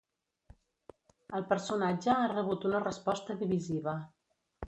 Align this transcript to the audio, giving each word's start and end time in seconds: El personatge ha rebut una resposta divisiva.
El 1.39 1.43
personatge 1.51 2.15
ha 2.15 2.31
rebut 2.33 2.67
una 2.71 2.83
resposta 2.87 3.39
divisiva. 3.45 3.97